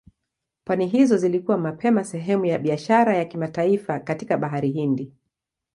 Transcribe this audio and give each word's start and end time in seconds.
Pwani 0.63 0.87
hizo 0.87 1.17
zilikuwa 1.17 1.57
mapema 1.57 2.03
sehemu 2.03 2.45
ya 2.45 2.59
biashara 2.59 3.17
ya 3.17 3.25
kimataifa 3.25 3.99
katika 3.99 4.37
Bahari 4.37 4.71
Hindi. 4.71 5.13